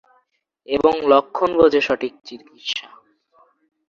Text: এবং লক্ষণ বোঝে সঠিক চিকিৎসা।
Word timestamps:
এবং 0.67 0.93
লক্ষণ 1.07 1.49
বোঝে 1.57 1.81
সঠিক 1.81 2.13
চিকিৎসা। 2.25 2.87